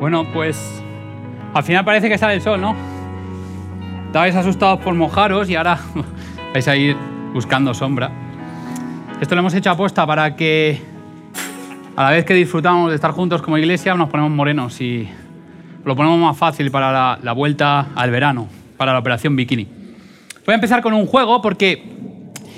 [0.00, 0.82] Bueno, pues
[1.52, 2.74] al final parece que sale el sol, ¿no?
[4.06, 5.78] Estabais asustados por mojaros y ahora
[6.54, 6.96] vais a ir
[7.34, 8.10] buscando sombra.
[9.20, 10.80] Esto lo hemos hecho aposta para que
[11.96, 15.06] a la vez que disfrutamos de estar juntos como iglesia nos ponemos morenos y
[15.84, 18.48] lo ponemos más fácil para la, vuelta al verano,
[18.78, 19.68] para la operación bikini.
[20.46, 21.84] Voy a empezar con un juego porque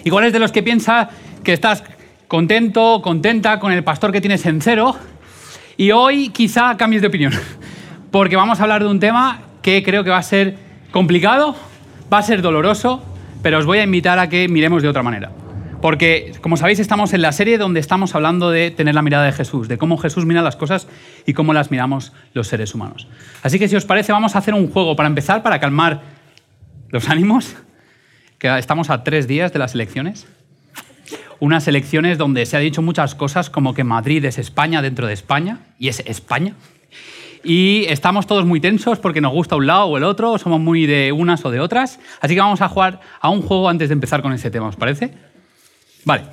[0.04, 1.10] igual es de los que piensa
[1.42, 1.82] que estás
[2.28, 4.94] contento, contenta con el pastor que tienes en cero
[5.76, 7.32] y hoy quizá cambies de opinión,
[8.10, 10.56] porque vamos a hablar de un tema que creo que va a ser
[10.90, 11.56] complicado,
[12.12, 13.02] va a ser doloroso,
[13.42, 15.30] pero os voy a invitar a que miremos de otra manera.
[15.82, 19.32] Porque, como sabéis, estamos en la serie donde estamos hablando de tener la mirada de
[19.32, 20.86] Jesús, de cómo Jesús mira las cosas
[21.26, 23.08] y cómo las miramos los seres humanos.
[23.42, 26.02] Así que, si os parece, vamos a hacer un juego para empezar, para calmar
[26.90, 27.56] los ánimos,
[28.38, 30.28] que estamos a tres días de las elecciones.
[31.42, 35.12] Unas elecciones donde se ha dicho muchas cosas, como que Madrid es España dentro de
[35.12, 36.54] España, y es España.
[37.42, 40.86] Y estamos todos muy tensos porque nos gusta un lado o el otro, somos muy
[40.86, 41.98] de unas o de otras.
[42.20, 44.76] Así que vamos a jugar a un juego antes de empezar con ese tema, ¿os
[44.76, 45.14] parece?
[46.04, 46.26] Vale.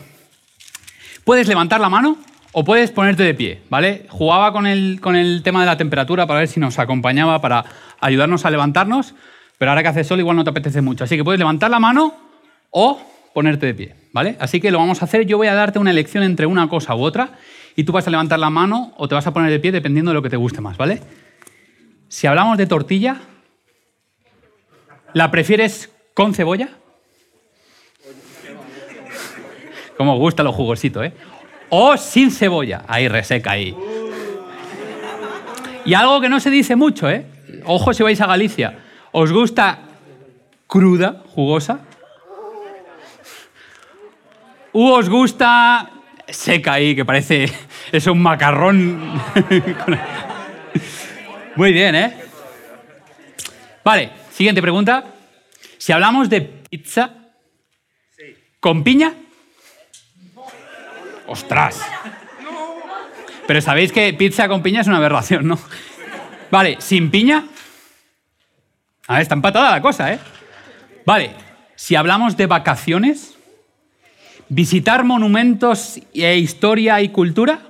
[1.24, 2.20] Puedes levantar la mano
[2.52, 4.06] o puedes ponerte de pie, ¿vale?
[4.10, 7.66] Jugaba con el, con el tema de la temperatura para ver si nos acompañaba para
[8.00, 9.16] ayudarnos a levantarnos,
[9.58, 11.04] pero ahora que hace sol igual no te apetece mucho.
[11.04, 12.14] Así que puedes levantar la mano
[12.70, 13.02] o
[13.34, 14.36] ponerte de pie, ¿vale?
[14.40, 15.26] Así que lo vamos a hacer.
[15.26, 17.34] Yo voy a darte una elección entre una cosa u otra
[17.76, 20.12] y tú vas a levantar la mano o te vas a poner de pie dependiendo
[20.12, 21.02] de lo que te guste más, ¿vale?
[22.08, 23.22] Si hablamos de tortilla,
[25.14, 26.70] ¿la prefieres con cebolla?
[29.96, 31.14] Como gusta lo jugosito, ¿eh?
[31.70, 32.84] O sin cebolla.
[32.88, 33.76] Ahí reseca ahí.
[35.86, 37.26] Y algo que no se dice mucho, ¿eh?
[37.66, 38.80] Ojo si vais a Galicia.
[39.12, 39.80] ¿Os gusta
[40.68, 41.82] cruda, jugosa?
[44.72, 45.90] ¿U os gusta
[46.28, 47.52] seca ahí, que parece
[47.92, 49.20] es un macarrón?
[51.56, 52.18] Muy bien, ¿eh?
[53.84, 55.06] Vale, siguiente pregunta.
[55.78, 57.10] Si hablamos de pizza
[58.60, 59.14] con piña,
[61.26, 61.82] ostras.
[63.48, 65.58] Pero sabéis que pizza con piña es una aberración, ¿no?
[66.52, 67.46] Vale, sin piña.
[69.08, 70.20] A ver, está empatada la cosa, ¿eh?
[71.06, 71.32] Vale,
[71.76, 73.39] si hablamos de vacaciones,
[74.50, 77.62] visitar monumentos e historia y cultura.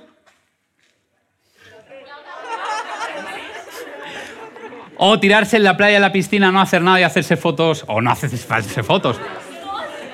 [5.02, 7.84] O tirarse en la playa, en la piscina, no hacer nada y hacerse fotos.
[7.86, 9.18] O no hacerse fotos.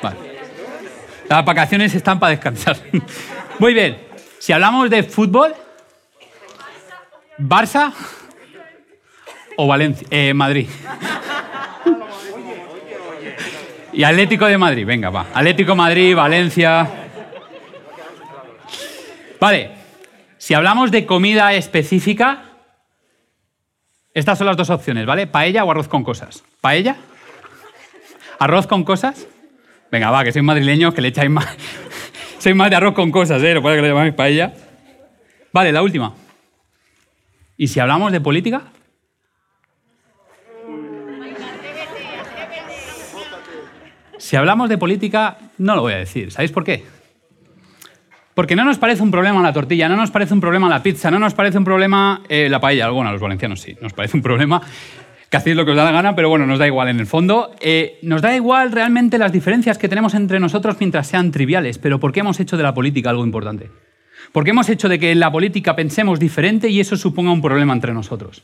[0.02, 0.16] Vale.
[1.28, 2.76] Las vacaciones están para descansar.
[3.58, 3.98] Muy bien.
[4.38, 5.54] Si hablamos de fútbol,
[7.38, 7.92] Barça
[9.56, 10.68] o Valencia, eh, Madrid.
[13.96, 15.28] Y Atlético de Madrid, venga, va.
[15.32, 16.86] Atlético Madrid, Valencia.
[19.40, 19.70] Vale,
[20.36, 22.42] si hablamos de comida específica,
[24.12, 25.26] estas son las dos opciones, ¿vale?
[25.26, 26.44] Paella o arroz con cosas.
[26.60, 26.96] ¿Paella?
[28.38, 29.26] ¿Arroz con cosas?
[29.90, 31.56] Venga, va, que soy madrileño, que le echáis más.
[32.38, 33.54] soy más de arroz con cosas, ¿eh?
[33.54, 34.52] No puede que le llamáis paella.
[35.54, 36.12] Vale, la última.
[37.56, 38.64] ¿Y si hablamos de política?
[44.26, 46.32] Si hablamos de política, no lo voy a decir.
[46.32, 46.82] ¿Sabéis por qué?
[48.34, 51.12] Porque no nos parece un problema la tortilla, no nos parece un problema la pizza,
[51.12, 52.88] no nos parece un problema eh, la paella.
[52.88, 54.60] Bueno, a los valencianos sí, nos parece un problema
[55.30, 57.06] que hacéis lo que os da la gana, pero bueno, nos da igual en el
[57.06, 57.52] fondo.
[57.60, 62.00] Eh, nos da igual realmente las diferencias que tenemos entre nosotros mientras sean triviales, pero
[62.00, 63.70] ¿por qué hemos hecho de la política algo importante?
[64.32, 67.42] ¿Por qué hemos hecho de que en la política pensemos diferente y eso suponga un
[67.42, 68.42] problema entre nosotros?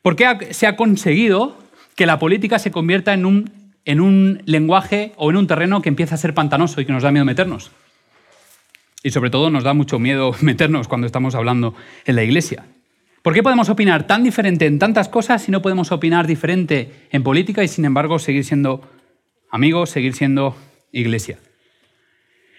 [0.00, 1.58] ¿Por qué se ha conseguido
[1.96, 5.88] que la política se convierta en un en un lenguaje o en un terreno que
[5.88, 7.70] empieza a ser pantanoso y que nos da miedo meternos.
[9.02, 11.74] Y sobre todo nos da mucho miedo meternos cuando estamos hablando
[12.04, 12.66] en la iglesia.
[13.22, 17.22] ¿Por qué podemos opinar tan diferente en tantas cosas si no podemos opinar diferente en
[17.22, 18.88] política y sin embargo seguir siendo
[19.50, 20.56] amigos, seguir siendo
[20.92, 21.38] iglesia?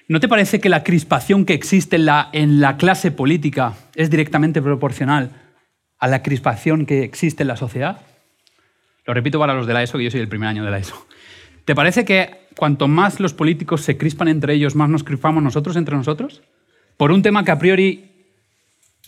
[0.09, 5.31] ¿No te parece que la crispación que existe en la, clase política es directamente proporcional
[5.99, 8.01] a la crispación que existe en la sociedad?
[9.05, 10.77] Lo repito para los de la ESO, que yo soy el primer año de la
[10.77, 11.06] ESO.
[11.67, 15.75] ¿Te parece que cuanto más los políticos se crispan entre ellos, más nos crispamos nosotros
[15.75, 16.41] entre nosotros?
[16.95, 18.05] Por un tema que a priori,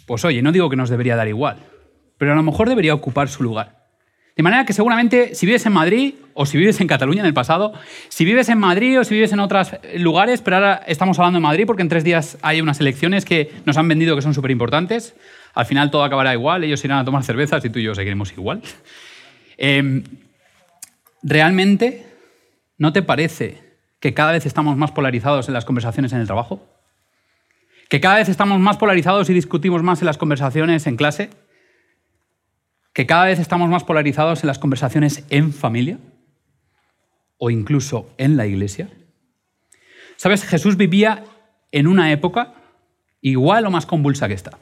[0.05, 1.59] pues oye, no digo que nos debería dar igual,
[2.17, 3.87] pero a lo mejor debería ocupar su lugar.
[4.35, 7.33] De manera que seguramente si vives en Madrid o si vives en Cataluña en el
[7.33, 7.71] pasado,
[8.09, 11.43] si vives en Madrid o si vives en otros lugares, pero ahora estamos hablando de
[11.43, 14.51] Madrid porque en tres días hay unas elecciones que nos han vendido que son súper
[14.51, 15.15] importantes,
[15.53, 18.33] al final todo acabará igual, ellos irán a tomar cervezas y tú y yo seguiremos
[18.33, 18.61] igual.
[19.57, 20.03] Eh,
[21.23, 22.08] realmente
[22.79, 23.61] ¿No te parece
[23.99, 26.65] que cada vez estamos más polarizados en las conversaciones en el trabajo?
[27.89, 31.29] ¿Que cada vez estamos más polarizados y discutimos más en las conversaciones en clase?
[32.99, 35.99] que cada vez estamos más polarizados en las conversaciones en familia
[37.37, 38.89] o incluso en la iglesia.
[40.17, 41.23] Sabes, Jesús vivía
[41.71, 42.55] en una época
[43.21, 44.59] igual o más convulsa que esta.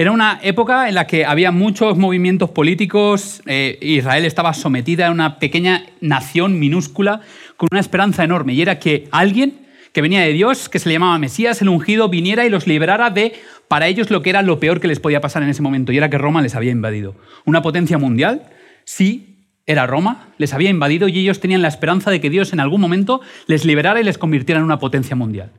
[0.00, 5.10] Era una época en la que había muchos movimientos políticos, eh, Israel estaba sometida a
[5.10, 7.22] una pequeña nación minúscula
[7.56, 10.92] con una esperanza enorme, y era que alguien que venía de Dios, que se le
[10.92, 13.32] llamaba Mesías, el ungido, viniera y los liberara de,
[13.66, 15.96] para ellos, lo que era lo peor que les podía pasar en ese momento, y
[15.96, 17.16] era que Roma les había invadido.
[17.44, 18.44] Una potencia mundial,
[18.84, 22.60] sí, era Roma, les había invadido y ellos tenían la esperanza de que Dios en
[22.60, 25.50] algún momento les liberara y les convirtiera en una potencia mundial.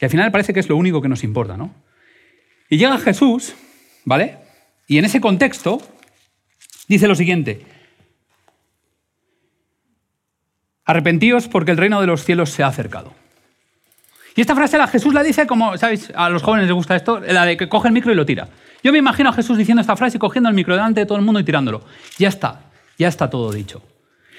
[0.00, 1.74] Y al final parece que es lo único que nos importa, ¿no?
[2.68, 3.54] Y llega Jesús,
[4.04, 4.38] ¿vale?
[4.86, 5.80] Y en ese contexto
[6.88, 7.64] dice lo siguiente.
[10.84, 13.12] Arrepentíos porque el reino de los cielos se ha acercado.
[14.36, 16.12] Y esta frase la Jesús la dice como, ¿sabéis?
[16.14, 18.48] A los jóvenes les gusta esto, la de que coge el micro y lo tira.
[18.84, 21.18] Yo me imagino a Jesús diciendo esta frase y cogiendo el micro delante de todo
[21.18, 21.82] el mundo y tirándolo.
[22.18, 22.60] Ya está.
[22.98, 23.82] Ya está todo dicho.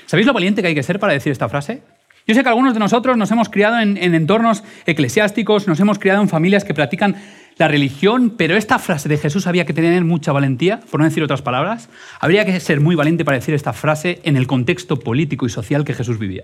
[0.06, 1.82] ¿Sabéis lo valiente que hay que ser para decir esta frase?
[2.28, 6.22] Yo sé que algunos de nosotros nos hemos criado en, entornos eclesiásticos, nos hemos criado
[6.22, 7.16] en familias que practican
[7.58, 11.24] la religión, pero esta frase de Jesús había que tener mucha valentía, por no decir
[11.24, 11.90] otras palabras.
[12.20, 15.84] Habría que ser muy valiente para decir esta frase en el contexto político y social
[15.84, 16.44] que Jesús vivía.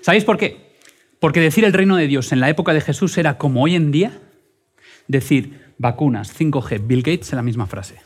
[0.00, 0.76] ¿Sabéis por qué?
[1.20, 3.90] Porque decir el reino de Dios en la época de Jesús era como hoy en
[3.90, 4.18] día
[5.08, 7.96] decir vacunas, 5G, Bill Gates en la misma frase.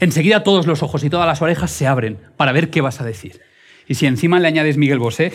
[0.00, 3.04] Enseguida todos los ojos y todas las orejas se abren para ver qué vas a
[3.04, 3.40] decir.
[3.86, 5.32] Y si encima le añades Miguel Bosé,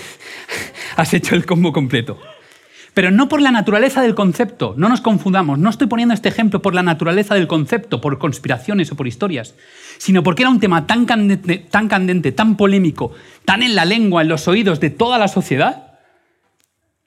[0.95, 2.19] has hecho el combo completo.
[2.93, 6.61] Pero no por la naturaleza del concepto, no nos confundamos, no estoy poniendo este ejemplo
[6.61, 9.55] por la naturaleza del concepto, por conspiraciones o por historias,
[9.97, 13.11] sino porque era un tema tan candente, tan, polémico,
[13.45, 15.99] tan en la lengua, en los oídos de toda la sociedad,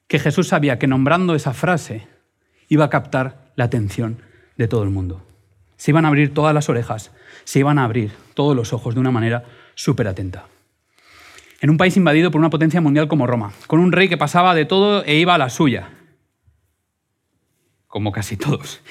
[0.07, 2.07] que Jesús sabía que nombrando esa frase
[2.69, 4.21] iba a captar la atención
[4.57, 5.25] de todo el mundo.
[5.77, 7.11] Se iban a abrir todas las orejas
[7.47, 10.47] se iban a abrir todos los ojos de una manera súper atenta.
[11.59, 14.53] En un país invadido por una potencia mundial como Roma, con un rey que pasaba
[14.53, 15.89] de todo e iba a la suya,
[17.87, 18.81] como casi todos.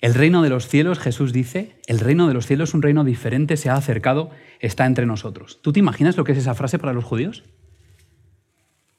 [0.00, 3.04] El reino de los cielos, Jesús dice, el reino de los cielos es un reino
[3.04, 4.30] diferente, se ha acercado,
[4.60, 5.60] está entre nosotros.
[5.62, 7.44] ¿Tú te imaginas lo que es esa frase para los judíos?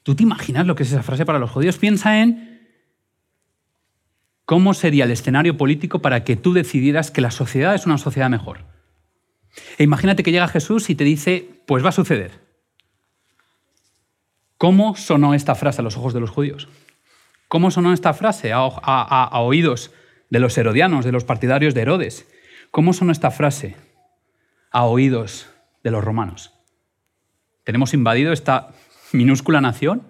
[0.02, 1.78] ¿Tú te imaginas lo que es esa frase para los judíos?
[1.78, 2.60] Piensa en
[4.44, 8.28] cómo sería el escenario político para que tú decidieras que la sociedad es una sociedad
[8.28, 8.64] mejor.
[9.78, 12.49] E imagínate que llega Jesús y te dice, pues va a suceder.
[14.60, 16.68] ¿Cómo sonó esta frase a los ojos de los judíos?
[17.48, 19.90] ¿Cómo sonó esta frase a, oídos
[20.28, 22.28] de los herodianos, de los partidarios de Herodes?
[22.70, 23.76] ¿Cómo sonó esta frase
[24.70, 25.48] a oídos
[25.82, 26.52] de los romanos?
[27.64, 28.74] ¿Tenemos invadido esta
[29.12, 30.02] minúscula nación?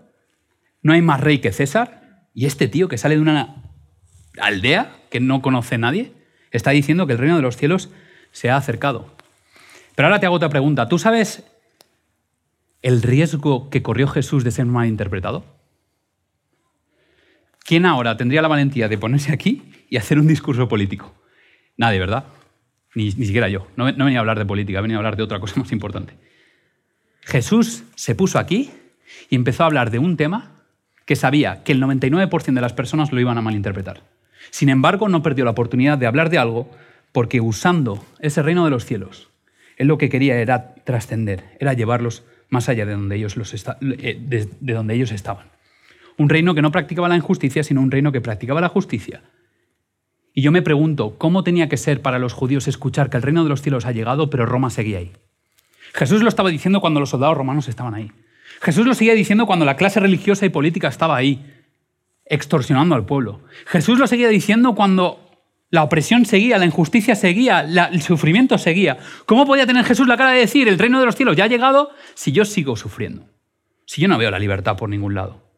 [0.83, 2.27] ¿No hay más rey que César?
[2.35, 3.71] ¿Y este tío que sale de una
[4.41, 6.13] aldea que no conoce nadie
[6.51, 7.89] está diciendo que el reino de los cielos
[8.33, 9.15] se ha acercado?
[9.95, 10.89] Pero ahora te hago otra pregunta.
[10.89, 11.45] ¿Tú sabes
[12.83, 15.45] el riesgo que corrió Jesús de ser mal interpretado?
[17.65, 21.15] ¿Quién ahora tendría la valentía de ponerse aquí y hacer un discurso político?
[21.77, 22.25] Nadie, ¿verdad?
[22.95, 23.69] Ni, siquiera yo.
[23.77, 26.15] No, no venía a hablar de política, venía a hablar de otra cosa más importante.
[27.23, 28.71] Jesús se puso aquí
[29.29, 30.65] y empezó a hablar de un tema
[31.05, 34.03] que sabía que el 99% de las personas lo iban a malinterpretar.
[34.51, 36.71] Sin embargo, no perdió la oportunidad de hablar de algo
[37.13, 39.31] porque usando ese reino de los cielos
[39.81, 44.49] él lo que quería era trascender, era llevarlos más allá de donde, ellos los eh,
[44.61, 45.47] de donde ellos estaban.
[46.19, 49.23] Un reino que no practicaba la injusticia, sino un reino que practicaba la justicia.
[50.35, 53.43] Y yo me pregunto, ¿cómo tenía que ser para los judíos escuchar que el reino
[53.43, 55.13] de los cielos ha llegado, pero Roma seguía ahí?
[55.95, 58.13] Jesús lo estaba diciendo cuando los soldados romanos estaban ahí.
[58.61, 61.45] Jesús lo seguía diciendo cuando la clase religiosa y política estaba ahí,
[62.27, 63.41] extorsionando al pueblo.
[63.67, 65.30] Jesús lo seguía diciendo cuando
[65.71, 68.99] la opresión seguía, la injusticia seguía, el sufrimiento seguía.
[69.25, 71.49] ¿Cómo podía tener Jesús la cara de decir, el reino de los cielos ya ha
[71.49, 73.29] llegado si yo sigo sufriendo?
[73.87, 75.49] Si yo no veo la libertad por ningún lado.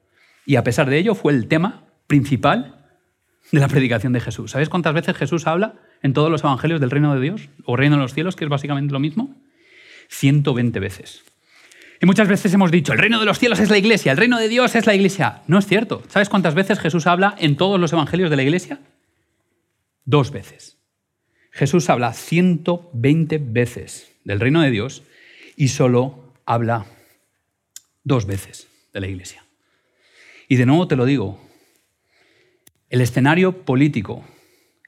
[0.44, 2.86] Y a pesar de ello fue el tema principal
[3.52, 4.50] de la predicación de Jesús.
[4.50, 7.96] ¿Sabes cuántas veces Jesús habla en todos los evangelios del reino de Dios o reino
[7.96, 9.34] de los cielos, que es básicamente lo mismo?
[10.08, 11.24] 120 veces.
[12.02, 14.38] Y muchas veces hemos dicho, el reino de los cielos es la iglesia, el reino
[14.38, 15.42] de Dios es la iglesia.
[15.46, 16.02] No es cierto.
[16.08, 18.80] ¿Sabes cuántas veces Jesús habla en todos los evangelios de la iglesia?
[20.04, 20.78] Dos veces.
[21.50, 25.02] Jesús habla 120 veces del reino de Dios
[25.56, 26.86] y solo habla
[28.04, 29.44] dos veces de la iglesia.
[30.48, 31.40] Y de nuevo te lo digo,
[32.90, 34.24] el escenario político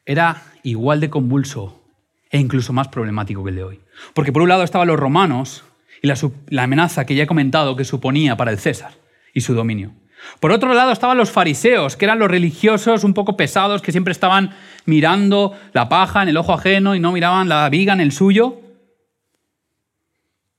[0.05, 1.83] era igual de convulso
[2.31, 3.81] e incluso más problemático que el de hoy.
[4.13, 5.65] Porque por un lado estaban los romanos
[6.03, 6.17] y la,
[6.49, 8.93] la amenaza que ya he comentado que suponía para el César
[9.33, 9.95] y su dominio.
[10.41, 14.13] Por otro lado estaban los fariseos, que eran los religiosos un poco pesados, que siempre
[14.13, 14.55] estaban
[14.85, 18.61] mirando la paja en el ojo ajeno y no miraban la viga en el suyo.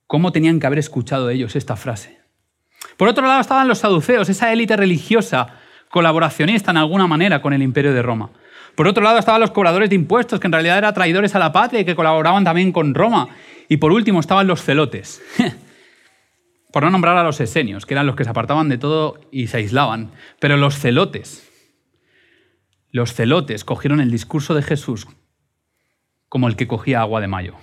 [0.08, 2.20] cómo tenían que haber escuchado ellos esta frase.
[2.96, 5.48] Por otro lado estaban los saduceos, esa élite religiosa
[5.90, 8.30] colaboracionista en alguna manera con el imperio de Roma.
[8.76, 11.50] Por otro lado estaban los cobradores de impuestos, que en realidad eran traidores a la
[11.50, 13.28] patria y que colaboraban también con Roma.
[13.68, 15.22] Y por último estaban los celotes.
[16.76, 19.46] por no nombrar a los esenios, que eran los que se apartaban de todo y
[19.46, 20.10] se aislaban.
[20.38, 21.50] Pero los celotes,
[22.90, 25.08] los celotes cogieron el discurso de Jesús
[26.28, 27.54] como el que cogía agua de mayo.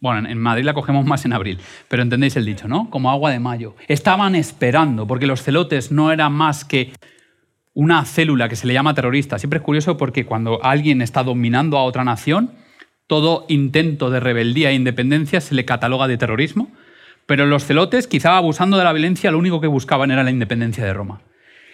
[0.00, 2.88] Bueno, en Madrid la cogemos más en abril, pero entendéis el dicho, ¿no?
[2.88, 3.76] Como agua de mayo.
[3.88, 6.94] Estaban esperando, porque los celotes no eran más que
[7.74, 9.38] una célula que se le llama terrorista.
[9.38, 12.52] Siempre es curioso porque cuando alguien está dominando a otra nación,
[13.06, 16.72] todo intento de rebeldía e independencia se le cataloga de terrorismo,
[17.26, 20.84] pero los celotes, quizá abusando de la violencia, lo único que buscaban era la independencia
[20.84, 21.22] de Roma.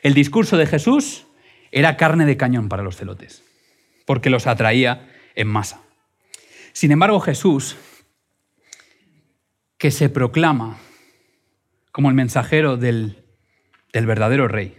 [0.03, 1.27] El discurso de Jesús
[1.73, 3.45] era carne de cañón para los celotes,
[4.07, 5.81] porque los atraía en masa.
[6.73, 7.77] Sin embargo, Jesús
[9.79, 10.77] que se proclama
[11.93, 13.25] como el mensajero del,
[13.93, 14.77] verdadero rey,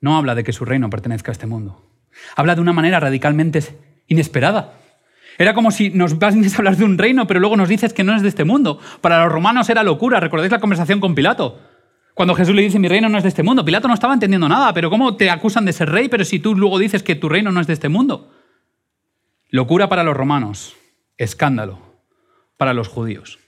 [0.00, 1.90] no habla de que su reino pertenezca a este mundo.
[2.36, 3.62] Habla de una manera radicalmente
[4.06, 4.79] inesperada.
[5.40, 8.04] Era como si nos vas a hablar de un reino, pero luego nos dices que
[8.04, 8.78] no es de este mundo.
[9.00, 10.20] Para los romanos era locura.
[10.20, 11.58] ¿Recordáis la conversación con Pilato?
[12.12, 13.64] Cuando Jesús le dice, mi reino no es de este mundo.
[13.64, 16.54] Pilato no estaba entendiendo nada, pero ¿cómo te acusan de ser rey, pero si tú
[16.54, 18.30] luego dices que tu reino no es de este mundo?
[19.48, 20.76] Locura para los romanos,
[21.16, 21.78] escándalo
[22.58, 23.38] para los judíos.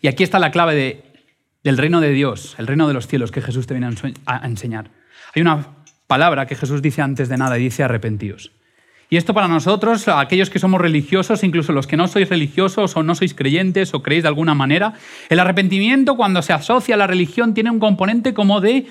[0.00, 1.04] Y aquí está la clave
[1.62, 4.90] del reino de Dios, el reino de los cielos que Jesús te viene a enseñar.
[5.34, 5.66] Hay una
[6.06, 8.52] palabra que Jesús dice antes de nada y dice arrepentíos.
[9.08, 13.02] Y esto para nosotros, aquellos que somos religiosos, incluso los que no sois religiosos o
[13.02, 14.94] no sois creyentes o creéis de alguna manera,
[15.28, 18.86] el arrepentimiento cuando se asocia a la religión tiene un componente como de,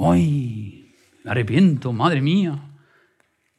[0.00, 0.94] ¡ay!
[1.24, 2.58] Arrepiento, madre mía.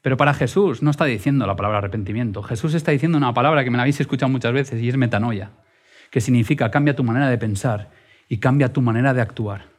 [0.02, 2.44] Pero para Jesús no está diciendo la palabra arrepentimiento.
[2.44, 5.52] Jesús está diciendo una palabra que me la habéis escuchado muchas veces y es metanoia
[6.14, 7.90] que significa cambia tu manera de pensar
[8.30, 9.73] y cambia tu manera de actuar.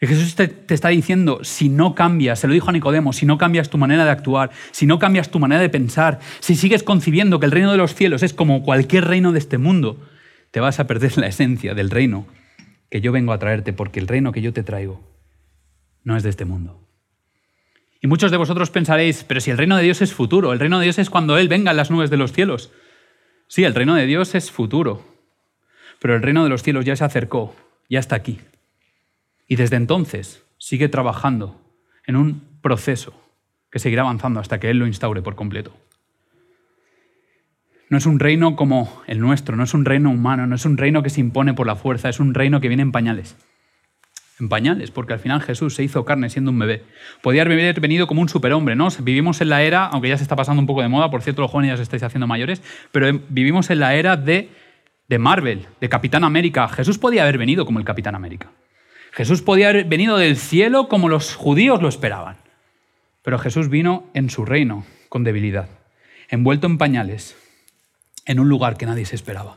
[0.00, 3.38] Jesús te, te, está diciendo, si no cambias, se lo dijo a Nicodemo, si no
[3.38, 7.40] cambias tu manera de actuar, si no cambias tu manera de pensar, si sigues concibiendo
[7.40, 10.06] que el reino de los cielos es como cualquier reino de este mundo,
[10.50, 12.26] te vas a perder la esencia del reino
[12.90, 15.00] que yo vengo a traerte, porque el reino que yo te traigo
[16.04, 16.86] no es de este mundo.
[18.00, 20.78] Y muchos de vosotros pensaréis, pero si el reino de Dios es futuro, el reino
[20.78, 22.70] de Dios es cuando Él venga en las nubes de los cielos.
[23.48, 25.04] Sí, el reino de Dios es futuro,
[26.00, 27.56] pero el reino de los cielos ya se acercó,
[27.88, 28.38] ya está aquí.
[29.46, 31.60] Y desde entonces sigue trabajando
[32.06, 33.14] en un proceso
[33.70, 35.72] que seguirá avanzando hasta que Él lo instaure por completo.
[37.88, 40.76] No es un reino como el nuestro, no es un reino humano, no es un
[40.76, 43.36] reino que se impone por la fuerza, es un reino que viene en pañales.
[44.40, 46.84] En pañales, porque al final Jesús se hizo carne siendo un bebé.
[47.22, 48.88] Podía haber venido como un superhombre, ¿no?
[49.00, 51.42] Vivimos en la era, aunque ya se está pasando un poco de moda, por cierto,
[51.42, 52.60] los jóvenes ya os estáis haciendo mayores,
[52.90, 54.50] pero vivimos en la era de
[55.08, 56.68] de Marvel, de Capitán América.
[56.68, 58.50] Jesús podía haber venido como el Capitán América.
[59.16, 62.36] Jesús podía haber venido del cielo como los judíos lo esperaban.
[63.22, 65.70] Pero Jesús vino en su reino, con debilidad,
[66.28, 67.34] envuelto en pañales,
[68.26, 69.56] en un lugar que nadie se esperaba.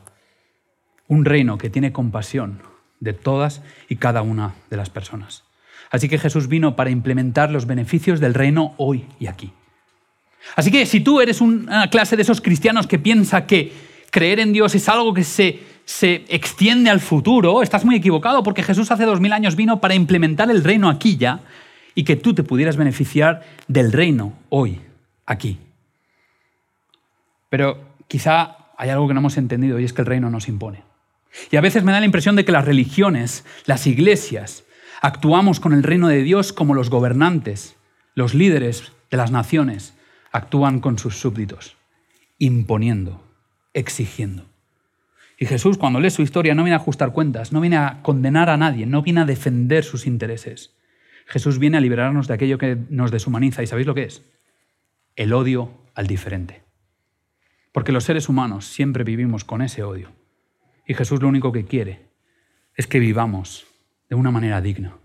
[1.08, 2.62] Un reino que tiene compasión
[3.00, 5.44] de todas y cada una de las personas.
[5.90, 9.52] Así que Jesús vino para implementar los beneficios del reino hoy y aquí.
[10.56, 13.74] Así que si tú eres una clase de esos cristianos que piensa que
[14.10, 18.62] creer en Dios es algo que se, se extiende al futuro, estás muy equivocado porque
[18.62, 21.40] Jesús hace dos mil años vino para implementar el reino aquí ya
[21.96, 24.80] y que tú te pudieras beneficiar del reino hoy,
[25.26, 25.58] aquí.
[27.48, 30.84] Pero quizá hay algo que no hemos entendido y es que el reino nos impone.
[31.50, 34.62] Y a veces me da la impresión de que las religiones, las iglesias,
[35.02, 37.74] actuamos con el reino de Dios como los gobernantes,
[38.14, 39.94] los líderes de las naciones,
[40.30, 41.76] actúan con sus súbditos,
[42.38, 43.24] imponiendo
[43.74, 44.49] exigiendo.
[45.42, 48.50] Y Jesús, cuando lee su historia, no viene a ajustar cuentas, no viene a condenar
[48.50, 50.76] a nadie, no viene a defender sus intereses.
[51.24, 53.62] Jesús viene a liberarnos de aquello que nos deshumaniza.
[53.62, 54.22] ¿Y sabéis lo que es?
[55.16, 56.62] El odio al diferente.
[57.72, 60.12] Porque los seres humanos siempre vivimos con ese odio.
[60.86, 62.10] Y Jesús lo único que quiere
[62.76, 63.66] es que vivamos
[64.10, 64.99] de una manera digna.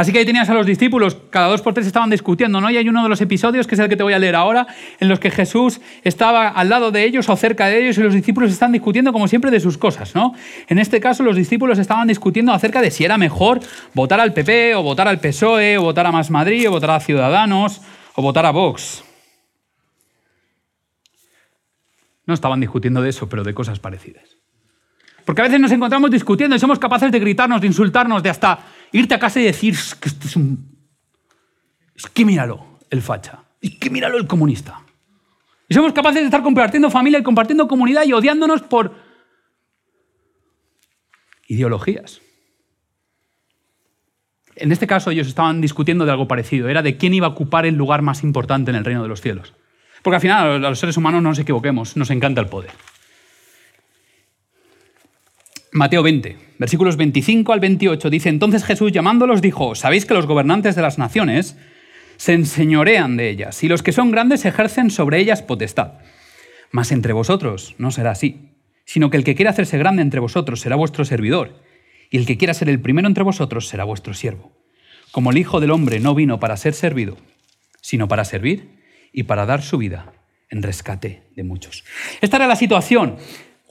[0.00, 2.70] Así que ahí tenías a los discípulos, cada dos por tres estaban discutiendo, ¿no?
[2.70, 4.66] Y hay uno de los episodios, que es el que te voy a leer ahora,
[4.98, 8.14] en los que Jesús estaba al lado de ellos o cerca de ellos y los
[8.14, 10.34] discípulos están discutiendo como siempre de sus cosas, ¿no?
[10.68, 13.60] En este caso los discípulos estaban discutiendo acerca de si era mejor
[13.92, 17.00] votar al PP o votar al PSOE o votar a Más Madrid o votar a
[17.00, 17.82] Ciudadanos
[18.14, 19.04] o votar a Vox.
[22.24, 24.40] No estaban discutiendo de eso, pero de cosas parecidas.
[25.26, 28.60] Porque a veces nos encontramos discutiendo y somos capaces de gritarnos, de insultarnos, de hasta
[28.92, 30.78] irte a casa y decir que esto es un...
[31.94, 33.44] Es que míralo, el facha.
[33.60, 34.82] Es que míralo, el comunista.
[35.68, 38.94] Y somos capaces de estar compartiendo familia y compartiendo comunidad y odiándonos por...
[41.46, 42.20] ideologías.
[44.56, 47.66] En este caso ellos estaban discutiendo de algo parecido, era de quién iba a ocupar
[47.66, 49.54] el lugar más importante en el reino de los cielos.
[50.02, 52.70] Porque al final a los seres humanos no nos equivoquemos, nos encanta el poder.
[55.72, 60.76] Mateo 20, versículos 25 al 28 dice, entonces Jesús llamándolos dijo, sabéis que los gobernantes
[60.76, 61.56] de las naciones
[62.18, 65.94] se enseñorean de ellas y los que son grandes ejercen sobre ellas potestad.
[66.70, 68.50] Mas entre vosotros no será así,
[68.84, 71.62] sino que el que quiera hacerse grande entre vosotros será vuestro servidor
[72.10, 74.52] y el que quiera ser el primero entre vosotros será vuestro siervo.
[75.12, 77.16] Como el Hijo del Hombre no vino para ser servido,
[77.80, 78.82] sino para servir
[79.14, 80.12] y para dar su vida
[80.50, 81.84] en rescate de muchos.
[82.20, 83.16] Esta era la situación.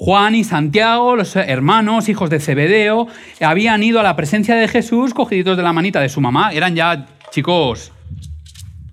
[0.02, 3.08] Juan y Santiago, los hermanos, hijos de Zebedeo,
[3.42, 6.54] habían ido a la presencia de Jesús cogiditos de la manita de su mamá.
[6.54, 7.92] Eran ya chicos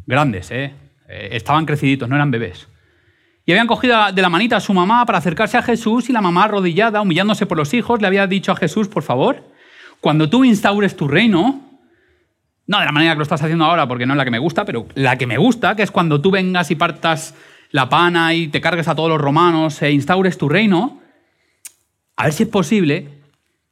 [0.05, 0.75] grandes, ¿eh?
[1.09, 2.67] eh estaban creciditos, no eran bebés.
[3.45, 6.21] Y habían cogido de la manita a su mamá para acercarse a Jesús y la
[6.21, 9.45] mamá arrodillada, humillándose por los hijos, le había dicho a Jesús, por favor,
[10.01, 11.61] cuando tú instaures tu reino,
[12.67, 14.41] no de la manera que lo estás haciendo ahora, porque no es la que me
[14.41, 17.37] gusta, pero la que me gusta, que es cuando tú vengas y partas
[17.71, 21.01] la pana y te cargues a todos los romanos e instaures tu reino,
[22.17, 23.09] a ver si es posible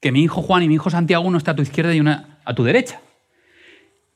[0.00, 2.22] que mi hijo Juan y mi hijo Santiago uno esté a tu izquierda y uno
[2.44, 3.00] a tu derecha.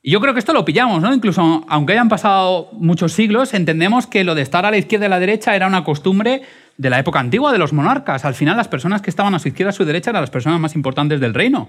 [0.03, 1.13] Y yo creo que esto lo pillamos, ¿no?
[1.13, 5.09] Incluso aunque hayan pasado muchos siglos, entendemos que lo de estar a la izquierda y
[5.09, 6.43] a la derecha era una costumbre
[6.77, 8.25] de la época antigua de los monarcas.
[8.25, 10.31] Al final las personas que estaban a su izquierda y a su derecha eran las
[10.31, 11.69] personas más importantes del reino.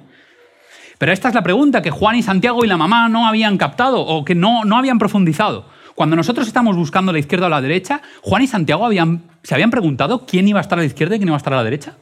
[1.00, 4.01] Pero esta es la pregunta que Juan y Santiago y la mamá no habían captado
[4.01, 5.66] o que no, no habían profundizado.
[6.00, 8.88] Cuando nosotros estamos buscando la izquierda o la derecha, Juan y Santiago
[9.44, 11.51] se habían preguntado quién iba a estar a la izquierda y quién iba a estar
[11.51, 11.98] a la derecha.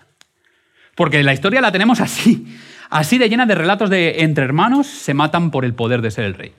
[0.94, 2.46] Porque la historia la tenemos así.
[2.92, 6.25] Así de llena de relatos de entre hermanos se matan por el poder de ser
[6.25, 6.54] el rey.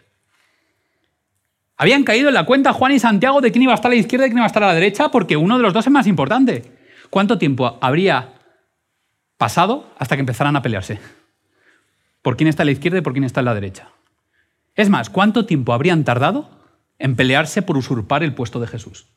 [1.77, 4.01] Habían caído en la cuenta Juan y Santiago de quién iba a estar a la
[4.01, 5.93] izquierda y quién iba a estar a la derecha porque uno de los dos es
[5.93, 6.65] más importante.
[7.09, 8.35] ¿Cuánto tiempo habría
[9.37, 10.99] pasado hasta que empezaran a pelearse?
[12.21, 13.91] ¿Por quién está a la izquierda y por quién está a la derecha?
[14.75, 16.58] Es más, ¿cuánto tiempo habrían tardado
[16.99, 19.09] en pelearse por usurpar el puesto de Jesús?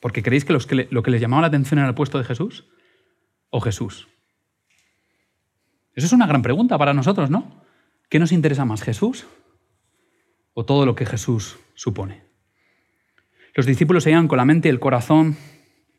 [0.00, 2.66] Porque creéis que, lo que les llamaba la atención era el puesto de Jesús
[3.50, 4.08] o Jesús.
[5.94, 7.64] Eso es una gran pregunta para nosotros, ¿no?
[8.08, 9.26] ¿Qué nos interesa más, Jesús
[10.54, 12.22] o todo lo que Jesús supone?
[13.54, 15.36] Los discípulos se iban con la mente y el corazón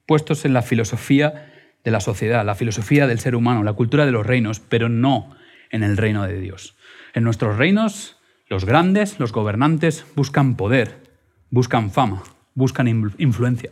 [0.06, 1.52] puestos en la filosofía
[1.84, 5.36] de la sociedad, la filosofía del ser humano, la cultura de los reinos, pero no
[5.72, 6.78] en el reino de Dios.
[7.14, 8.17] En nuestros reinos,
[8.50, 11.02] los grandes, los gobernantes, buscan poder,
[11.50, 12.24] buscan fama,
[12.56, 13.72] buscan influencia.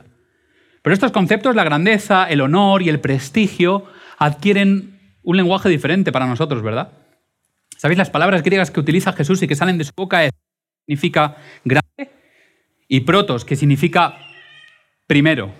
[0.81, 3.85] Pero estos conceptos, la grandeza, el honor y el prestigio,
[4.17, 6.91] adquieren un lenguaje diferente para nosotros, ¿verdad?
[7.77, 10.23] ¿Sabéis las palabras griegas que utiliza Jesús y que salen de su boca?
[10.23, 10.31] Es,
[10.85, 12.11] significa grande
[12.87, 14.17] y protos, que significa
[15.07, 15.53] primero.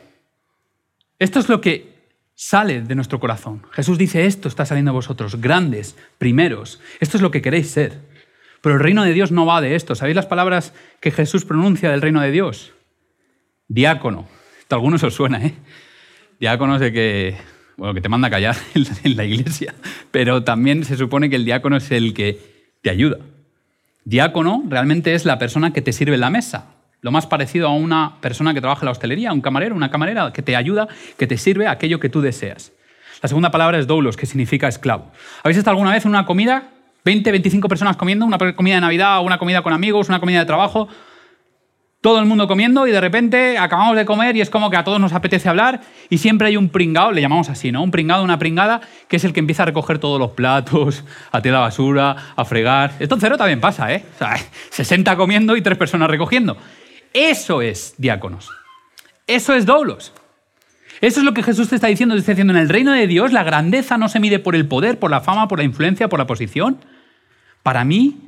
[1.18, 1.96] Esto es lo que
[2.36, 3.64] sale de nuestro corazón.
[3.72, 6.80] Jesús dice, esto está saliendo de vosotros, grandes, primeros.
[7.00, 8.15] Esto es lo que queréis ser.
[8.66, 9.94] Pero el reino de Dios no va de esto.
[9.94, 12.74] ¿Sabéis las palabras que Jesús pronuncia del reino de Dios?
[13.68, 14.28] Diácono.
[14.58, 15.54] Esto a algunos os suena, ¿eh?
[16.40, 17.38] Diácono de que
[17.78, 18.56] bueno, que te manda callar
[19.04, 19.76] en la iglesia,
[20.10, 22.40] pero también se supone que el diácono es el que
[22.82, 23.18] te ayuda.
[24.04, 26.66] Diácono realmente es la persona que te sirve la mesa,
[27.02, 30.34] lo más parecido a una persona que trabaja en la hostelería, un camarero, una camarera
[30.34, 30.88] que te ayuda,
[31.20, 32.72] que te sirve aquello que tú deseas.
[33.22, 35.12] La segunda palabra es doulos, que significa esclavo.
[35.44, 36.72] ¿Habéis estado alguna vez en una comida?
[37.06, 40.46] 20, 25 personas comiendo, una comida de Navidad, una comida con amigos, una comida de
[40.46, 40.88] trabajo,
[42.02, 44.84] todo el mundo comiendo y de repente acabamos de comer y es como que a
[44.84, 47.82] todos nos apetece hablar y siempre hay un pringado, le llamamos así, ¿no?
[47.82, 51.42] Un pringado, una pringada, que es el que empieza a recoger todos los platos, a
[51.42, 52.94] tirar la basura, a fregar.
[53.00, 54.04] Esto en cero también pasa, ¿eh?
[54.16, 54.38] O sea,
[54.70, 56.58] 60 comiendo y tres personas recogiendo.
[57.14, 58.52] Eso es diáconos.
[59.26, 60.14] Eso es doulos.
[61.02, 62.16] Eso es lo que Jesús te está diciendo.
[62.16, 64.68] Te está diciendo, en el reino de Dios la grandeza no se mide por el
[64.68, 66.78] poder, por la fama, por la influencia, por la posición.
[67.66, 68.20] Para mí,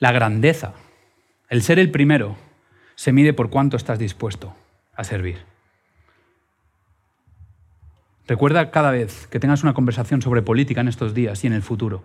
[0.00, 0.74] la grandeza,
[1.48, 2.36] el ser el primero,
[2.94, 4.54] se mide por cuánto estás dispuesto
[4.94, 5.38] a servir.
[8.28, 11.62] Recuerda cada vez que tengas una conversación sobre política en estos días y en el
[11.62, 12.04] futuro.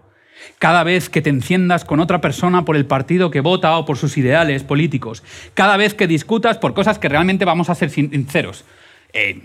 [0.57, 3.97] Cada vez que te enciendas con otra persona por el partido que vota o por
[3.97, 5.23] sus ideales políticos.
[5.55, 8.63] Cada vez que discutas por cosas que realmente vamos a ser sinceros.
[9.11, 9.41] Eh,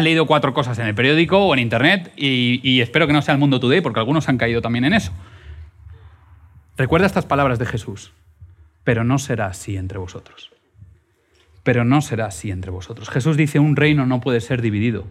[0.00, 3.34] leído cuatro cosas en el periódico o en internet y, y espero que no sea
[3.34, 5.12] el mundo today porque algunos han caído también en eso.
[6.76, 8.12] Recuerda estas palabras de Jesús,
[8.84, 10.52] pero no será así entre vosotros
[11.62, 13.08] pero no será así entre vosotros.
[13.10, 15.06] Jesús dice, un reino no puede ser dividido.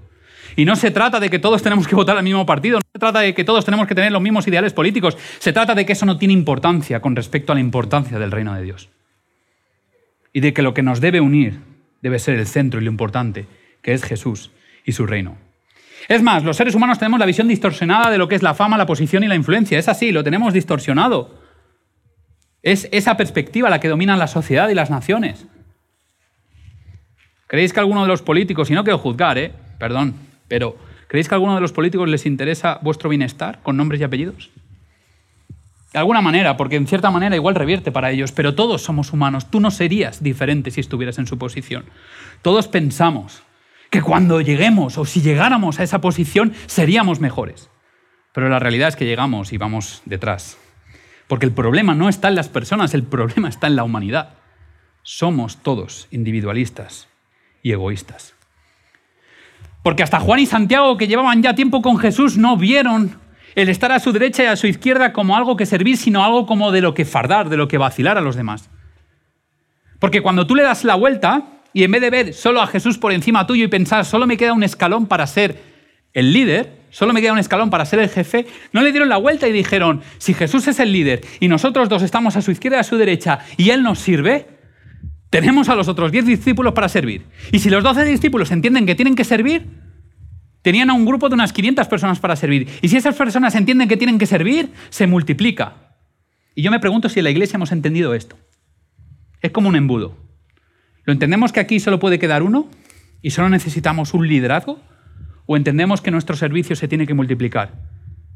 [0.55, 2.99] Y no se trata de que todos tenemos que votar al mismo partido, no se
[2.99, 5.93] trata de que todos tenemos que tener los mismos ideales políticos, se trata de que
[5.93, 8.89] eso no tiene importancia con respecto a la importancia del reino de Dios.
[10.33, 11.59] Y de que lo que nos debe unir
[12.01, 13.45] debe ser el centro y lo importante,
[13.81, 14.51] que es Jesús
[14.83, 15.37] y su reino.
[16.09, 18.77] Es más, los seres humanos tenemos la visión distorsionada de lo que es la fama,
[18.77, 19.77] la posición y la influencia.
[19.77, 21.40] Es así, lo tenemos distorsionado.
[22.63, 25.45] Es esa perspectiva la que domina la sociedad y las naciones.
[27.47, 29.51] ¿Creéis que alguno de los políticos, y no quiero juzgar, ¿eh?
[29.77, 30.15] perdón,
[30.47, 34.51] pero ¿creéis que alguno de los políticos les interesa vuestro bienestar con nombres y apellidos?
[35.91, 39.51] De alguna manera, porque en cierta manera igual revierte para ellos, pero todos somos humanos.
[39.51, 41.83] Tú no serías diferente si estuvieras en su posición.
[42.41, 43.43] Todos pensamos
[43.89, 47.69] que cuando lleguemos o si llegáramos a esa posición seríamos mejores.
[48.31, 50.57] Pero la realidad es que llegamos y vamos detrás.
[51.31, 54.33] Porque el problema no está en las personas, el problema está en la humanidad.
[55.01, 57.07] Somos todos individualistas
[57.63, 58.33] y egoístas.
[59.81, 63.17] Porque hasta Juan y Santiago, que llevaban ya tiempo con Jesús, no vieron
[63.55, 66.45] el estar a su derecha y a su izquierda como algo que servir, sino algo
[66.45, 68.69] como de lo que fardar, de lo que vacilar a los demás.
[69.99, 72.97] Porque cuando tú le das la vuelta y en vez de ver solo a Jesús
[72.97, 75.63] por encima tuyo y pensar, solo me queda un escalón para ser
[76.11, 79.17] el líder, solo me queda un escalón para ser el jefe, no le dieron la
[79.17, 82.77] vuelta y dijeron, si Jesús es el líder y nosotros dos estamos a su izquierda
[82.77, 84.47] y a su derecha y Él nos sirve,
[85.31, 87.25] tenemos a los otros diez discípulos para servir.
[87.51, 89.65] Y si los doce discípulos entienden que tienen que servir,
[90.61, 92.67] tenían a un grupo de unas 500 personas para servir.
[92.81, 95.95] Y si esas personas entienden que tienen que servir, se multiplica.
[96.53, 98.37] Y yo me pregunto si en la iglesia hemos entendido esto.
[99.41, 100.17] Es como un embudo.
[101.05, 102.69] ¿Lo entendemos que aquí solo puede quedar uno
[103.21, 104.79] y solo necesitamos un liderazgo?
[105.51, 107.73] ¿O entendemos que nuestro servicio se tiene que multiplicar,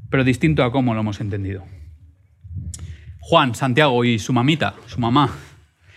[0.09, 1.63] pero distinto a cómo lo hemos entendido?
[3.21, 5.29] Juan, Santiago y su mamita, su mamá,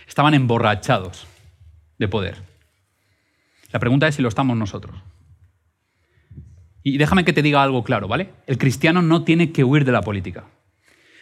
[0.06, 1.26] estaban emborrachados
[1.98, 2.36] de poder.
[3.72, 4.94] La pregunta es si lo estamos nosotros.
[6.84, 8.30] Y déjame que te diga algo claro, ¿vale?
[8.46, 10.44] El cristiano no tiene que huir de la política.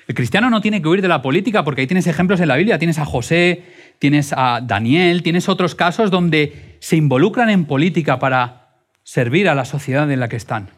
[0.09, 2.57] El cristiano no tiene que huir de la política porque ahí tienes ejemplos en la
[2.57, 3.65] Biblia, tienes a José,
[3.99, 8.66] tienes a Daniel, tienes otros casos donde se involucran en política para
[9.07, 10.71] servir a la sociedad en la que están.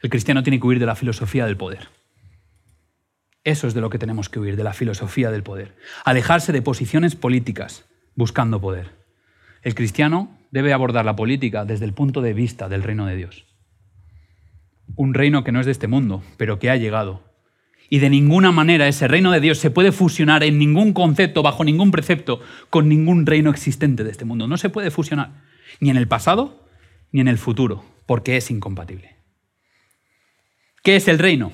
[0.00, 1.88] El cristiano tiene que huir de la filosofía del poder.
[3.42, 5.74] Eso es de lo que tenemos que huir, de la filosofía del poder.
[6.04, 7.84] Alejarse de posiciones políticas
[8.14, 8.92] buscando poder.
[9.62, 13.44] El cristiano debe abordar la política desde el punto de vista del reino de Dios.
[14.94, 17.24] Un reino que no es de este mundo, pero que ha llegado.
[17.90, 21.64] Y de ninguna manera ese reino de Dios se puede fusionar en ningún concepto, bajo
[21.64, 24.46] ningún precepto, con ningún reino existente de este mundo.
[24.46, 25.42] No se puede fusionar,
[25.80, 26.63] ni en el pasado,
[27.14, 29.14] ni en el futuro, porque es incompatible.
[30.82, 31.52] ¿Qué es el reino?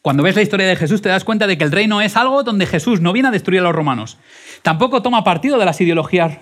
[0.00, 2.44] Cuando ves la historia de Jesús te das cuenta de que el reino es algo
[2.44, 4.16] donde Jesús no viene a destruir a los romanos.
[4.62, 6.38] Tampoco toma partido de las ideologías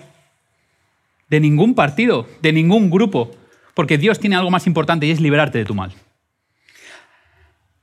[1.27, 3.31] de ningún partido, de ningún grupo,
[3.73, 5.91] porque Dios tiene algo más importante y es liberarte de tu mal.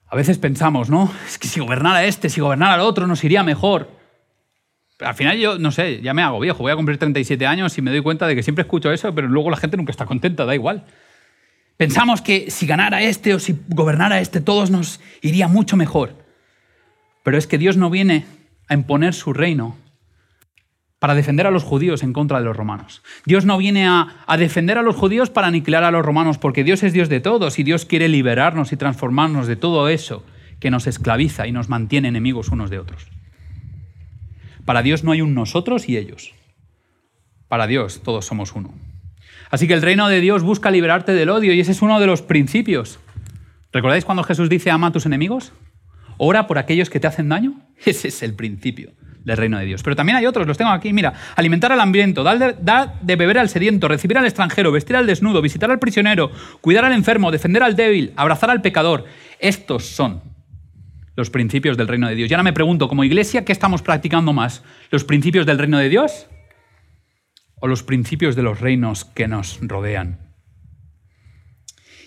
[0.07, 1.13] A veces pensamos, ¿no?
[1.27, 3.91] Es que si gobernara este, si gobernara el otro, nos iría mejor.
[5.01, 7.83] Al final yo, no sé, ya me hago viejo, voy a cumplir 37 años y
[7.83, 10.45] me doy cuenta de que siempre escucho eso, pero luego la gente nunca está contenta,
[10.47, 10.87] da igual.
[11.77, 16.15] Pensamos que si ganara este o si gobernara este, todos nos iría mucho mejor.
[17.23, 18.25] Pero es que Dios no viene
[18.69, 19.77] a imponer su reino
[20.99, 23.03] para defender a los judíos en contra de los romanos.
[23.27, 26.65] Dios no viene a, a, defender a los judíos para aniquilar a los romanos, porque
[26.65, 30.25] Dios es Dios de todos y Dios quiere liberarnos y transformarnos de todo eso
[30.59, 33.16] que nos esclaviza y nos mantiene enemigos unos de otros.
[34.67, 36.35] Para Dios no hay un nosotros y ellos.
[37.49, 38.75] Para Dios todos somos uno.
[39.49, 42.07] Así que el reino de Dios busca liberarte del odio y ese es uno de
[42.07, 42.99] los principios.
[43.73, 45.53] ¿Recordáis cuando Jesús dice ama a tus enemigos?
[46.19, 47.61] Ora por aquellos que te hacen daño.
[47.85, 49.83] Ese es el principio del reino de Dios.
[49.83, 50.93] Pero también hay otros, los tengo aquí.
[50.93, 54.97] Mira, alimentar al hambriento, dar de, dar de beber al sediento, recibir al extranjero, vestir
[54.97, 56.31] al desnudo, visitar al prisionero,
[56.63, 59.05] cuidar al enfermo, defender al débil, abrazar al pecador.
[59.39, 60.23] Estos son
[61.17, 62.31] los principios del reino de Dios.
[62.31, 64.63] Y ahora me pregunto, como iglesia, ¿qué estamos practicando más?
[64.91, 66.29] ¿Los principios del reino de Dios
[67.61, 70.19] o los principios de los reinos que nos rodean.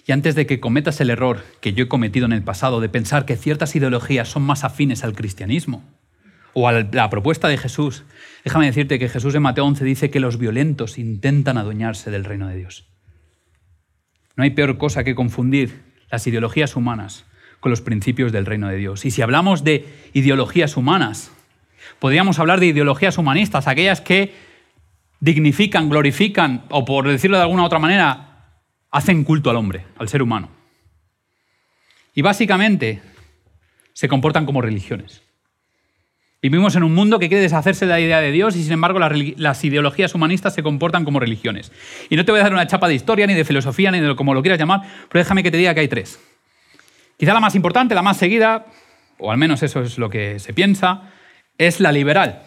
[0.06, 2.90] Y antes de que cometas el error que yo he cometido en el pasado de
[2.90, 5.84] pensar que ciertas ideologías son más afines al cristianismo
[6.54, 8.04] o a la propuesta de Jesús,
[8.44, 12.48] déjame decirte que Jesús en Mateo 11 dice que los violentos intentan adueñarse del reino
[12.48, 12.88] de Dios.
[14.36, 17.26] No hay peor cosa que confundir las ideologías humanas
[17.60, 19.06] con los principios del reino de Dios.
[19.06, 21.32] Y si hablamos de ideologías humanas,
[22.00, 24.34] podríamos hablar de ideologías humanistas, aquellas que
[25.20, 28.30] dignifican, glorifican, o por decirlo de alguna otra manera,
[28.92, 30.50] hacen culto al hombre, al ser humano.
[32.16, 33.02] Y básicamente
[33.94, 35.22] se comportan como religiones.
[36.42, 38.98] Vivimos en un mundo que quiere deshacerse de la idea de Dios y sin embargo
[38.98, 41.74] las, ideologías humanistas se comportan como religiones.
[42.10, 44.16] Y no te voy a dar una chapa de historia, ni de filosofía, ni de
[44.16, 46.18] como lo quieras llamar, pero déjame que te diga que hay tres.
[47.20, 48.66] Quizá la más importante, la más seguida,
[49.18, 51.12] o al menos eso es lo que se piensa,
[51.58, 52.44] es la liberal.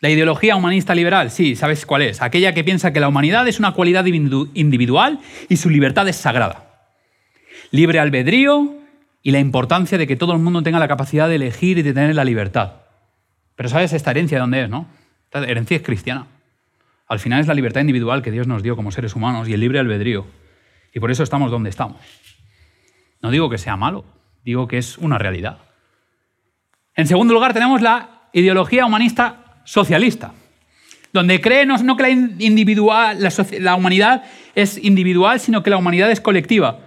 [0.00, 2.20] La ideología humanista liberal, sí, ¿sabes cuál es?
[2.20, 6.88] Aquella que piensa que la humanidad es una cualidad individual y su libertad es sagrada.
[7.70, 8.74] libre albedrío
[9.22, 11.94] y la importancia de que todo el mundo tenga la capacidad de elegir y de
[11.94, 12.82] tener la libertad.
[13.56, 14.88] Pero ¿sabes esta herencia de dónde es, no?
[15.24, 16.26] Esta herencia es cristiana.
[17.06, 19.60] Al final es la libertad individual que Dios nos dio como seres humanos y el
[19.60, 20.26] libre albedrío.
[20.92, 21.98] Y por eso estamos donde estamos.
[23.22, 24.04] No digo que sea malo,
[24.44, 25.58] digo que es una realidad.
[26.94, 30.32] En segundo lugar tenemos la ideología humanista socialista,
[31.12, 33.18] donde cree no, que la, individual,
[33.58, 36.80] la humanidad es individual, sino que la humanidad es colectiva.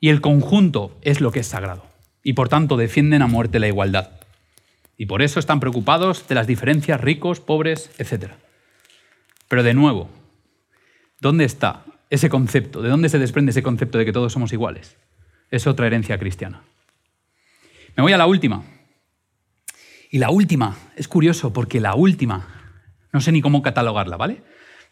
[0.00, 1.84] Y el conjunto es lo que es sagrado.
[2.22, 4.10] Y por tanto defienden a muerte la igualdad.
[4.96, 8.32] Y por eso están preocupados de las diferencias ricos, pobres, etc.
[9.48, 10.10] Pero de nuevo,
[11.20, 12.82] ¿dónde está ese concepto?
[12.82, 14.96] ¿De dónde se desprende ese concepto de que todos somos iguales?
[15.50, 16.62] Es otra herencia cristiana.
[17.96, 18.64] Me voy a la última.
[20.10, 22.74] Y la última, es curioso porque la última,
[23.12, 24.42] no sé ni cómo catalogarla, ¿vale?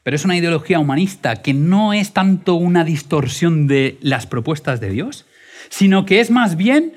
[0.05, 4.91] Pero es una ideología humanista que no es tanto una distorsión de las propuestas de
[4.91, 5.27] Dios,
[5.69, 6.95] sino que es más bien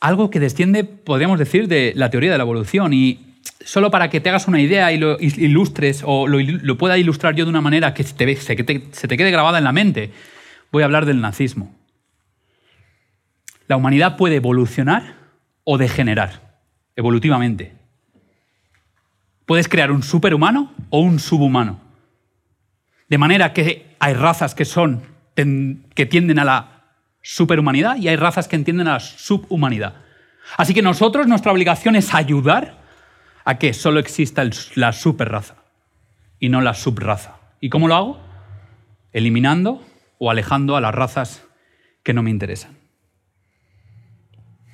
[0.00, 2.92] algo que desciende, podríamos decir, de la teoría de la evolución.
[2.92, 3.33] Y
[3.64, 7.44] solo para que te hagas una idea y lo ilustres o lo, pueda ilustrar yo
[7.44, 10.10] de una manera que se te, se te quede grabada en la mente,
[10.70, 11.74] voy a hablar del nazismo.
[13.66, 15.16] La humanidad puede evolucionar
[15.64, 16.58] o degenerar,
[16.96, 17.72] evolutivamente.
[19.46, 21.80] Puedes crear un superhumano o un subhumano.
[23.08, 25.02] De manera que hay razas que son
[25.34, 26.74] que tienden a la
[27.22, 29.94] superhumanidad y hay razas que entienden a la subhumanidad.
[30.56, 32.83] Así que nosotros, nuestra obligación es ayudar
[33.44, 34.42] a que solo exista
[34.74, 35.56] la superraza
[36.38, 37.36] y no la subraza.
[37.60, 38.20] ¿Y cómo lo hago?
[39.12, 39.84] Eliminando
[40.18, 41.44] o alejando a las razas
[42.02, 42.76] que no me interesan.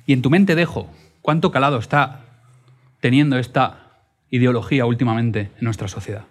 [0.05, 0.89] Y en tu mente dejo
[1.21, 2.25] cuánto calado está
[2.99, 6.25] teniendo esta ideología últimamente en nuestra sociedad.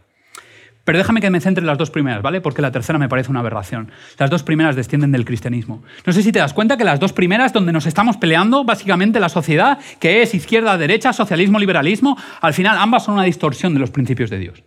[0.91, 2.41] Pero déjame que me centre en las dos primeras, ¿vale?
[2.41, 3.93] Porque la tercera me parece una aberración.
[4.19, 5.85] Las dos primeras descienden del cristianismo.
[6.05, 9.21] No sé si te das cuenta que las dos primeras, donde nos estamos peleando, básicamente
[9.21, 13.79] la sociedad, que es izquierda, derecha, socialismo, liberalismo, al final ambas son una distorsión de
[13.79, 14.65] los principios de Dios.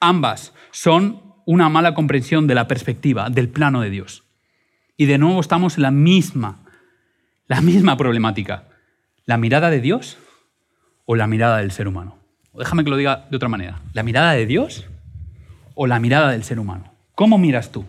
[0.00, 4.24] Ambas son una mala comprensión de la perspectiva, del plano de Dios.
[4.96, 6.64] Y de nuevo estamos en la misma,
[7.46, 8.64] la misma problemática.
[9.26, 10.18] ¿La mirada de Dios
[11.06, 12.18] o la mirada del ser humano?
[12.52, 13.78] Déjame que lo diga de otra manera.
[13.92, 14.89] ¿La mirada de Dios
[15.74, 16.92] o la mirada del ser humano?
[17.14, 17.84] ¿Cómo miras tú?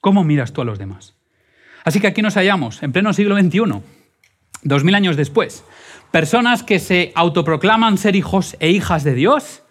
[0.00, 1.14] ¿Cómo miras tú a los demás?
[1.84, 3.82] Así que aquí nos hallamos, en pleno siglo XXI,
[4.62, 5.64] dos mil años después.
[6.10, 9.62] Personas que se autoproclaman ser hijos e hijas de Dios,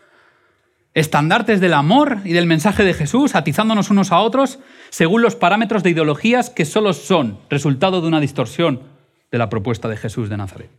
[0.94, 4.60] estandartes del amor y del mensaje de Jesús, atizándonos unos a otros
[4.90, 8.84] según los parámetros de ideologías que solo son resultado de una distorsión
[9.32, 10.70] de la propuesta de Jesús de Nazaret.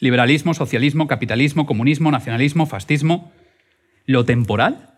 [0.00, 3.32] Liberalismo, socialismo, capitalismo, comunismo, nacionalismo, fascismo,
[4.06, 4.93] lo temporal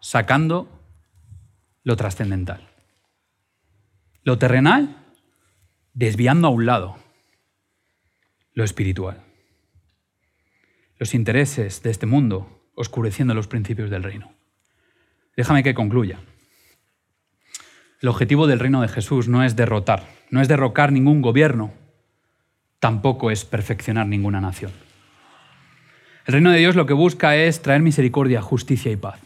[0.00, 0.68] sacando
[1.84, 2.68] lo trascendental.
[4.22, 4.96] Lo terrenal,
[5.94, 6.96] desviando a un lado
[8.54, 9.22] lo espiritual.
[10.98, 14.32] Los intereses de este mundo, oscureciendo los principios del reino.
[15.36, 16.18] Déjame que concluya.
[18.02, 21.72] El objetivo del reino de Jesús no es derrotar, no es derrocar ningún gobierno,
[22.78, 24.72] tampoco es perfeccionar ninguna nación.
[26.26, 29.20] El reino de Dios lo que busca es traer misericordia, justicia y paz.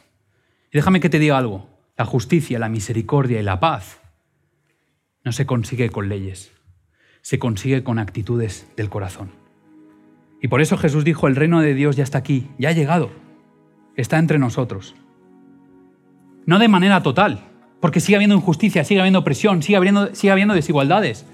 [0.74, 4.00] Y déjame que te diga algo, la justicia, la misericordia y la paz
[5.24, 6.50] no se consigue con leyes,
[7.22, 9.30] se consigue con actitudes del corazón.
[10.42, 13.12] Y por eso Jesús dijo, el reino de Dios ya está aquí, ya ha llegado,
[13.94, 14.96] está entre nosotros.
[16.44, 17.44] No de manera total,
[17.78, 21.24] porque sigue habiendo injusticia, sigue habiendo opresión, sigue habiendo, desigualdades,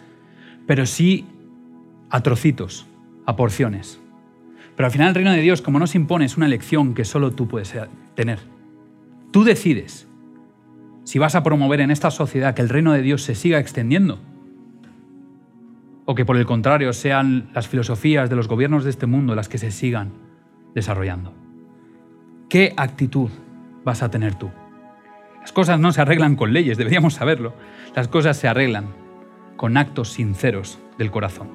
[0.67, 1.25] pero sí
[2.11, 2.87] a trocitos,
[3.25, 4.03] a porciones.
[4.77, 7.07] Pero al final el reino de Dios, como no se impone, es una elección que
[7.07, 7.75] solo tú puedes
[8.15, 8.50] tener.
[9.31, 10.09] Tú decides
[11.05, 14.19] si vas a promover en esta sociedad que el reino de Dios se siga extendiendo
[16.05, 19.49] o que por el contrario sean las filosofías de los gobiernos de este mundo las
[19.49, 20.13] que se sigan
[20.75, 21.33] desarrollando.
[22.49, 23.31] ¿Qué actitud
[23.85, 24.51] vas a tener tú?
[25.41, 27.55] Las cosas no se arreglan con leyes, deberíamos saberlo.
[27.95, 28.87] Las cosas se arreglan
[29.57, 31.49] con actos sinceros del corazón.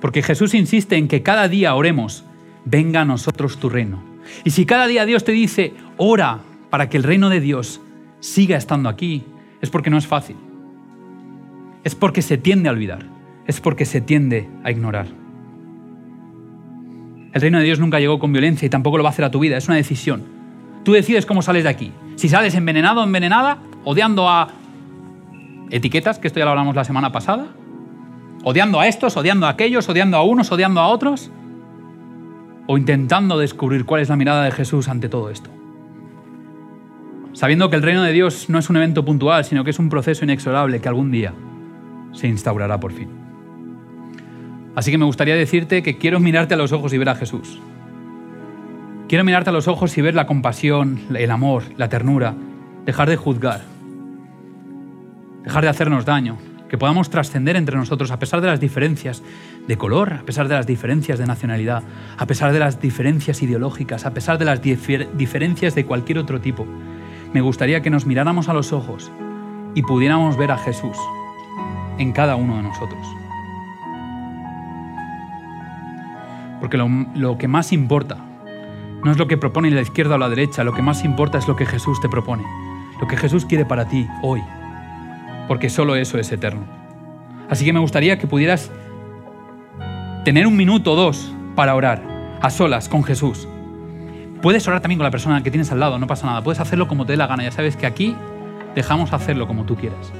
[0.00, 2.24] Porque Jesús insiste en que cada día oremos,
[2.64, 4.02] venga a nosotros tu reino.
[4.44, 7.80] Y si cada día Dios te dice, ora para que el reino de Dios
[8.20, 9.24] siga estando aquí,
[9.60, 10.36] es porque no es fácil.
[11.84, 13.06] Es porque se tiende a olvidar.
[13.46, 15.06] Es porque se tiende a ignorar.
[17.32, 19.30] El reino de Dios nunca llegó con violencia y tampoco lo va a hacer a
[19.30, 19.56] tu vida.
[19.56, 20.22] Es una decisión.
[20.84, 21.92] Tú decides cómo sales de aquí.
[22.16, 24.48] Si sales envenenado o envenenada, odiando a
[25.70, 27.46] etiquetas, que esto ya lo hablamos la semana pasada,
[28.44, 31.30] odiando a estos, odiando a aquellos, odiando a unos, odiando a otros,
[32.66, 35.50] o intentando descubrir cuál es la mirada de Jesús ante todo esto.
[37.38, 39.88] Sabiendo que el reino de Dios no es un evento puntual, sino que es un
[39.88, 41.34] proceso inexorable que algún día
[42.12, 43.10] se instaurará por fin.
[44.74, 47.60] Así que me gustaría decirte que quiero mirarte a los ojos y ver a Jesús.
[49.08, 52.34] Quiero mirarte a los ojos y ver la compasión, el amor, la ternura,
[52.84, 53.60] dejar de juzgar,
[55.44, 59.22] dejar de hacernos daño, que podamos trascender entre nosotros a pesar de las diferencias
[59.68, 61.84] de color, a pesar de las diferencias de nacionalidad,
[62.16, 66.66] a pesar de las diferencias ideológicas, a pesar de las diferencias de cualquier otro tipo.
[67.32, 69.10] Me gustaría que nos miráramos a los ojos
[69.74, 70.96] y pudiéramos ver a Jesús
[71.98, 73.06] en cada uno de nosotros.
[76.60, 78.16] Porque lo, que más importa
[79.04, 81.46] no es lo que propone la izquierda o la derecha, lo que más importa es
[81.46, 82.44] lo que Jesús te propone,
[83.00, 84.42] lo que Jesús quiere para ti hoy
[85.48, 86.60] porque solo eso es eterno.
[87.48, 88.70] Así que me gustaría que pudieras
[90.24, 93.48] tener un minuto o dos para orar, a solas, con Jesús.
[94.42, 96.42] Puedes orar también con la persona que tienes al lado, no pasa nada.
[96.42, 97.42] Puedes hacerlo como te dé la gana.
[97.42, 98.16] Ya sabes que aquí
[98.74, 100.12] dejamos hacerlo como tú quieras.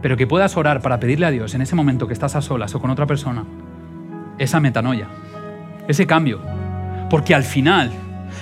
[0.00, 2.74] Pero que puedas orar para pedirle a Dios en ese momento que estás a solas
[2.74, 3.44] o con otra persona,
[4.38, 5.08] esa metanoia,
[5.88, 6.40] ese cambio.
[7.10, 7.90] Porque al final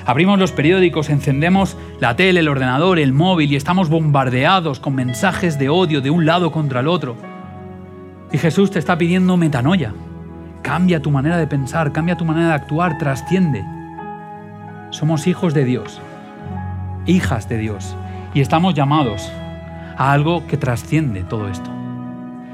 [0.05, 5.59] Abrimos los periódicos, encendemos la tele, el ordenador, el móvil y estamos bombardeados con mensajes
[5.59, 7.17] de odio de un lado contra el otro.
[8.33, 9.95] Y Jesús te está pidiendo metanoia.
[10.63, 13.65] Cambia tu manera de pensar, cambia tu manera de actuar, trasciende.
[14.97, 16.01] Somos hijos de Dios,
[17.05, 17.95] hijas de Dios,
[18.33, 19.31] y estamos llamados
[19.99, 21.71] a algo que trasciende todo esto.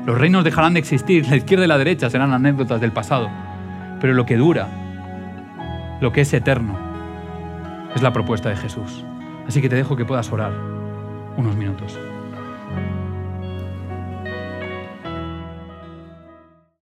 [0.05, 3.31] Los reinos dejarán de existir, la izquierda y la derecha serán anécdotas del pasado,
[4.01, 4.67] pero lo que dura,
[6.01, 6.77] lo que es eterno,
[7.95, 9.05] es la propuesta de Jesús.
[9.47, 10.51] Así que te dejo que puedas orar
[11.37, 11.97] unos minutos.